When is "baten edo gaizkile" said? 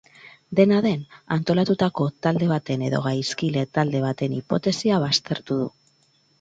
2.53-3.69